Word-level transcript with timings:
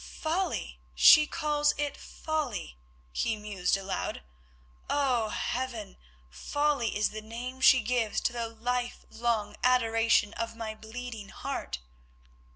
"Folly! 0.19 0.79
She 0.95 1.27
calls 1.27 1.75
it 1.77 1.95
folly!" 1.95 2.75
he 3.13 3.35
mused 3.37 3.77
aloud. 3.77 4.23
"Oh, 4.89 5.29
Heaven, 5.29 5.95
folly 6.31 6.97
is 6.97 7.11
the 7.11 7.21
name 7.21 7.61
she 7.61 7.81
gives 7.81 8.19
to 8.21 8.33
the 8.33 8.47
life 8.49 9.05
long 9.11 9.55
adoration 9.63 10.33
of 10.33 10.55
my 10.55 10.73
bleeding 10.73 11.29
heart!" 11.29 11.77